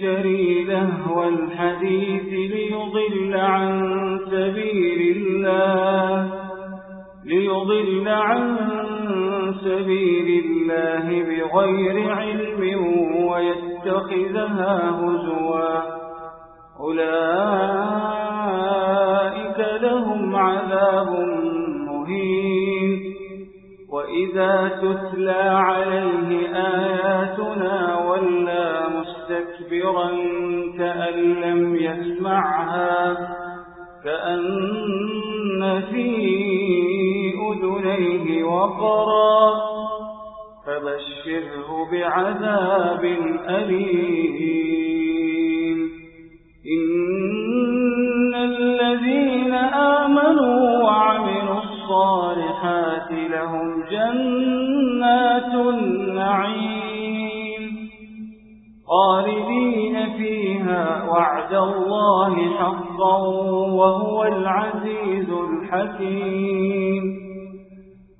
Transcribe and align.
يشتري 0.00 0.64
لهو 0.64 1.28
الحديث 1.28 2.24
ليضل 2.24 3.36
عن 3.36 4.18
سبيل 4.30 5.16
الله 5.16 6.32
ليضل 7.24 8.08
عن 8.08 8.56
سبيل 9.64 10.44
الله 10.44 11.06
بغير 11.22 12.12
علم 12.12 12.62
ويتخذها 13.28 14.90
هزوا. 14.90 15.80
أولئك 16.80 17.18
لهم 19.82 20.36
عذاب 20.36 21.10
مهين. 21.86 23.00
وإذا 23.92 24.80
تتلى 24.82 25.42
عليه 25.52 26.48
آياتنا 26.54 27.98
ولا 28.08 28.89
مستكبرا 29.30 30.10
كأن 30.78 31.34
لم 31.34 31.76
يسمعها 31.76 33.16
كأن 34.04 35.82
في 35.90 36.06
أذنيه 37.52 38.44
وقرا 38.44 39.52
فبشره 40.66 41.90
بعذاب 41.92 43.04
أليم. 43.48 44.79
وعد 61.20 61.54
الله 61.54 62.34
حقا 62.58 63.16
وهو 63.80 64.24
العزيز 64.24 65.28
الحكيم. 65.30 67.02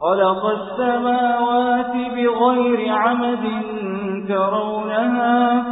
خلق 0.00 0.46
السماوات 0.46 1.94
بغير 2.16 2.92
عمد 2.92 3.44
ترونها 4.28 5.64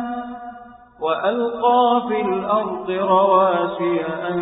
وألقى 1.00 2.02
في 2.08 2.20
الأرض 2.20 2.90
رواسي 2.90 4.00
أن 4.28 4.38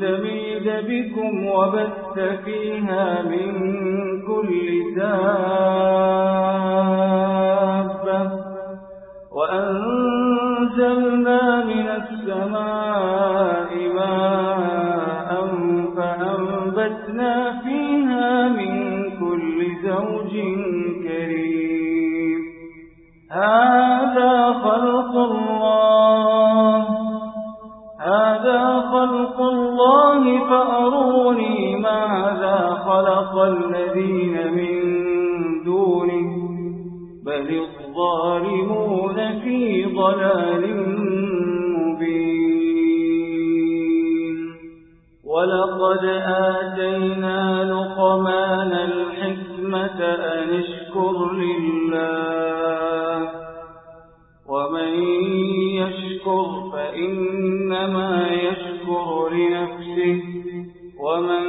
تميد 0.00 0.66
بكم 0.88 1.46
وبث 1.46 2.16
فيها 2.44 3.22
من 3.22 3.52
كل 4.26 4.94
دابة 4.96 5.36
وأنزلنا 10.86 11.64
من 11.64 11.88
السماء 11.88 13.70
ماء 13.94 15.30
فأنبتنا 15.96 17.60
فيها 17.64 18.48
من 18.48 18.74
كل 19.20 19.66
زوج 19.82 20.32
كريم. 21.02 22.40
ولقد 45.36 46.04
آتينا 46.26 47.64
لقمان 47.64 48.72
الحكمة 48.72 50.00
أن 50.02 50.62
اشكر 50.62 51.32
لله. 51.32 53.30
ومن 54.48 54.92
يشكر 55.80 56.70
فإنما 56.72 58.30
يشكر 58.32 59.28
لنفسه. 59.28 60.22
ومن 61.00 61.44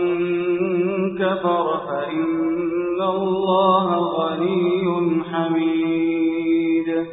كفر 1.20 1.78
فإن 1.88 3.02
الله 3.02 3.98
غني 3.98 5.24
حميد. 5.24 7.06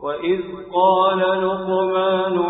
وإذ 0.00 0.40
قال 0.74 1.18
لقمان 1.18 2.43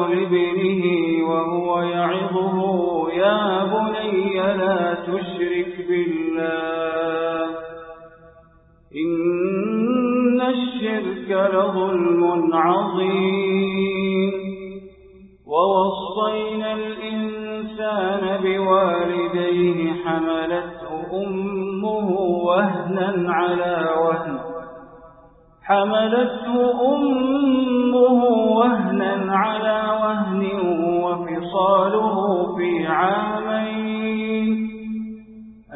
لا 4.61 4.95
تشرك 4.95 5.87
بالله 5.89 7.45
إن 9.05 10.41
الشرك 10.41 11.29
لظلم 11.55 12.51
عظيم 12.55 14.33
ووصينا 15.47 16.73
الإنسان 16.75 18.41
بوالديه 18.43 19.93
حملته 20.05 20.91
أمه 21.27 22.09
وهنا 22.49 23.33
على 23.33 23.89
وهن 24.05 24.39
حملته 25.63 26.55
أمه 26.95 28.25
وهنا 28.59 29.13
على 29.37 29.79
وهن 30.03 30.43
وفصاله 31.05 32.17
في 32.57 32.87
عامين 32.87 34.04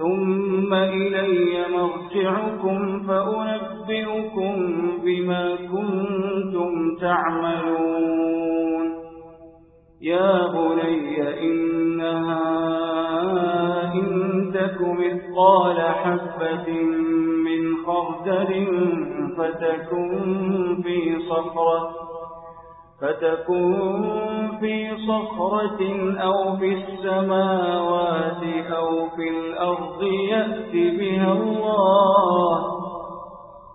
ثم 0.00 0.74
إلي 0.74 1.64
مرجعكم 1.76 3.02
فأنبئكم 3.06 4.54
بما 5.04 5.56
كنتم 5.56 6.96
تعملون. 7.00 8.86
يا 10.02 10.46
بني 10.46 11.40
إنها 11.42 12.40
إن 13.94 14.50
تك 14.54 14.80
مثقال 14.80 15.80
حبة 15.80 16.72
من 17.44 17.76
خردل 17.86 18.66
فتكن 19.36 20.82
في 20.82 21.18
صخرة 21.28 21.90
فتكون 23.00 24.58
في 24.60 24.90
صخرة 25.08 25.80
أو 26.22 26.56
في 26.56 26.72
السماوات 26.72 28.42
في 29.16 29.28
الأرض 29.28 30.02
يأت 30.02 30.72
بها 30.72 31.32
الله. 31.32 32.64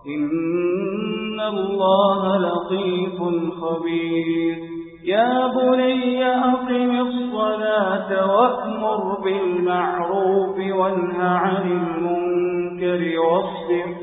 إن 0.06 1.40
الله 1.40 2.36
لطيف 2.38 3.18
خبير. 3.60 4.56
يا 5.04 5.46
بني 5.46 6.26
أقم 6.26 7.00
الصلاة 7.00 8.36
وأمر 8.36 9.20
بالمعروف 9.24 10.56
وانه 10.78 11.24
عن 11.24 11.62
المنكر 11.62 13.20
واصبر, 13.20 13.94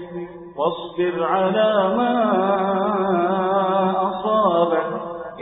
واصبر 0.58 1.24
على 1.24 1.96
ما 1.98 2.14
أصابك. 4.02 5.03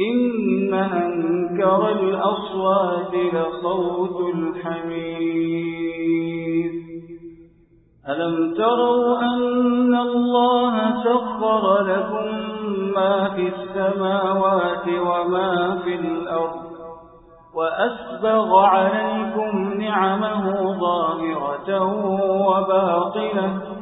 إن 0.00 0.74
أنكر 0.74 1.88
الأصوات 1.88 3.14
لصوت 3.14 4.34
الحمير 4.34 5.72
ألم 8.08 8.54
تروا 8.54 9.20
أن 9.20 9.94
الله 9.94 11.04
سخر 11.04 11.82
لكم 11.82 12.26
ما 12.94 13.28
في 13.28 13.48
السماوات 13.48 14.88
وما 14.88 15.78
في 15.84 15.94
الأرض 15.94 16.62
وأسبغ 17.54 18.58
عليكم 18.58 19.72
نعمه 19.78 20.76
ظاهرة 20.80 21.82
وباطنة 22.48 23.81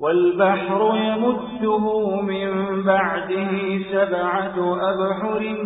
والبحر 0.00 0.92
يمده 0.94 2.20
من 2.20 2.82
بعده 2.82 3.50
سبعة 3.92 4.54
أبحر 4.90 5.56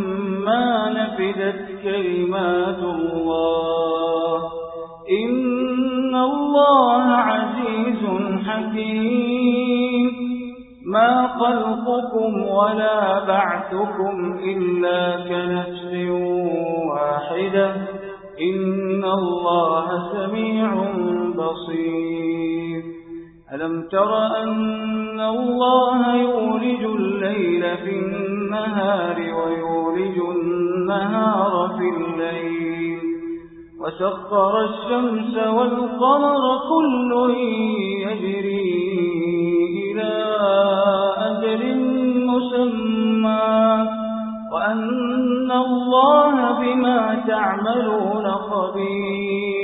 ما 0.46 0.88
نفدت 0.88 1.82
كلمات 1.82 2.78
الله. 2.78 4.42
إن 5.24 6.14
الله 6.14 7.02
عزيز 7.02 8.02
حكيم. 8.46 10.10
ما 10.86 11.28
خلقكم 11.28 12.42
ولا 12.42 13.24
بعثكم 13.24 14.38
إلا 14.44 15.16
كنفس 15.16 15.94
واحدة. 16.90 17.74
إن 18.42 19.04
الله 19.04 19.86
سميع 20.12 20.74
بصير. 21.36 22.63
ألم 23.54 23.88
تر 23.92 24.26
أن 24.42 25.20
الله 25.20 26.14
يولج 26.16 26.84
الليل 26.84 27.76
في 27.76 27.90
النهار 27.90 29.16
ويولج 29.20 30.18
النهار 30.36 31.70
في 31.78 31.88
الليل 31.96 32.98
وسخر 33.80 34.64
الشمس 34.64 35.36
والقمر 35.36 36.42
كل 36.70 37.34
يجري 38.06 38.72
إلى 39.84 40.12
أجل 41.16 41.62
مسمى 42.26 43.88
وأن 44.52 45.50
الله 45.52 46.52
بما 46.60 47.24
تعملون 47.28 48.30
خبير 48.30 49.63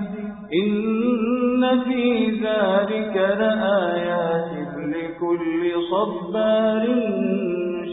إن 0.53 1.83
في 1.83 2.29
ذلك 2.29 3.15
لآيات 3.15 4.51
لكل 4.77 5.73
صبار 5.91 6.85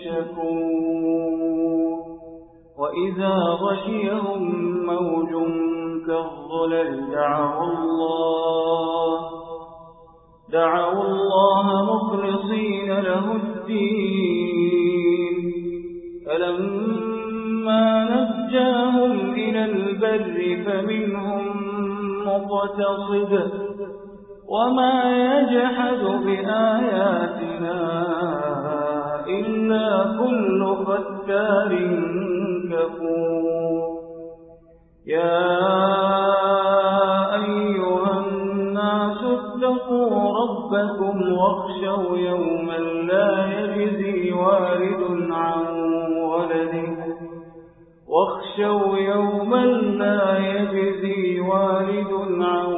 شكور 0.04 1.08
وإذا 2.78 3.34
غشيهم 3.38 4.42
موج 4.86 5.32
كالظلل 6.06 7.10
دعوا 7.12 7.72
الله 7.72 9.18
دعوا 10.52 11.02
الله 11.04 11.66
مخلصين 11.94 12.90
له 13.00 13.32
الدين 13.32 14.07
مقتصد 23.08 23.88
وما 24.48 25.02
يجحد 25.16 26.02
بآياتنا 26.24 27.80
إلا 29.28 30.16
كل 30.18 30.76
فتار 30.86 31.70
كفور. 32.70 33.98
يا 35.06 35.48
أيها 37.34 38.12
الناس 38.18 39.18
اتقوا 39.24 40.38
ربكم 40.40 41.32
واخشوا 41.32 42.16
يوما 42.16 42.78
لا 43.12 43.46
يجزي 43.46 44.32
والد 44.32 45.30
عن 45.30 45.66
ولده. 46.22 46.98
واخشوا 48.08 48.98
يوما 48.98 49.64
لا 50.02 50.38
يجزي 50.38 51.40
والد 51.40 52.12
عن 52.40 52.77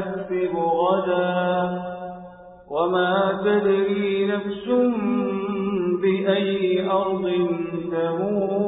تكسب 0.00 0.56
غدا. 0.56 1.82
وما 2.70 3.40
تدري 3.44 4.26
نفس 4.26 4.68
بأي 6.02 6.90
أرض 6.90 7.32
تموت 7.92 8.65